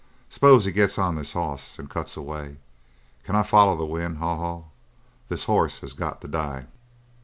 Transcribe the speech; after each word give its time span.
S'pose 0.31 0.65
he 0.65 0.71
gets 0.71 0.97
on 0.97 1.13
this 1.13 1.33
hoss 1.33 1.77
and 1.77 1.87
cuts 1.87 2.17
away? 2.17 2.57
Can 3.23 3.35
I 3.35 3.43
foller 3.43 3.77
the 3.77 3.85
wind, 3.85 4.17
Haw 4.17 4.35
Haw? 4.37 4.63
This 5.29 5.43
hoss 5.43 5.81
has 5.81 5.93
got 5.93 6.21
to 6.21 6.27
die!" 6.27 6.65